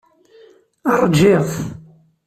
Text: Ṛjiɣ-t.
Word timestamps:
Ṛjiɣ-t. 1.01 1.53